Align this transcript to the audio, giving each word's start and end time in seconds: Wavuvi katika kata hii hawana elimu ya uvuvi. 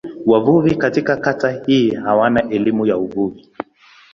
Wavuvi 0.25 0.75
katika 0.75 1.17
kata 1.17 1.51
hii 1.51 1.91
hawana 1.95 2.49
elimu 2.49 2.85
ya 2.85 2.97
uvuvi. 2.97 3.49